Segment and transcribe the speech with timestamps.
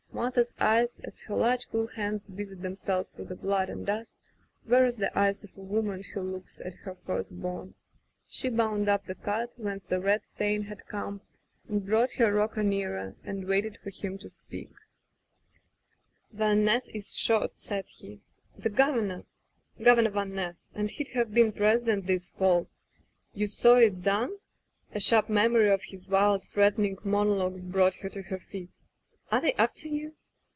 [0.13, 4.13] Martha's eyes as her large cool hands busied themselves with the blood and dust,
[4.67, 7.73] were as the eyes of a woman who looks at her first born.
[8.27, 11.21] She bound up the cut whence the red stain had come,
[11.67, 14.69] then brought her rocker nearer and waited for him to speak.
[16.31, 18.21] [212] Digitized by LjOOQ IC Martha "Van Ness is shot/* said he.
[18.57, 19.23] "The Governor!'*
[19.81, 22.67] "Governor Van Ness— ^and he'd have been President this fall/'
[23.33, 24.37] "You saw it done...."
[24.93, 28.69] A sharp memory of his wild, threatening monologues brought her to her feet.
[29.31, 30.13] "Are they after you?''